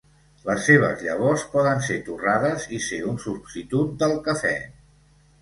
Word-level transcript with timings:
Les 0.45 0.61
seves 0.69 1.03
llavors 1.07 1.43
poden 1.51 1.83
ser 1.89 1.97
torrades 2.07 2.65
i 2.79 2.81
ser 2.87 3.01
un 3.11 3.21
substitut 3.27 3.95
del 4.03 4.19
cafè. 4.31 4.57